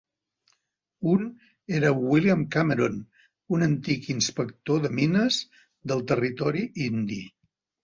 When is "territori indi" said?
6.15-7.23